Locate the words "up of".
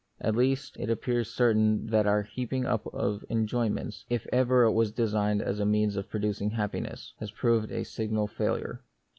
2.65-3.23